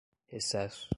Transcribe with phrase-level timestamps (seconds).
[0.31, 0.89] recesso